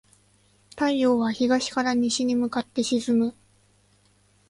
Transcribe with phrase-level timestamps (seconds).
[0.75, 3.35] 太陽は東から西に向かって沈む。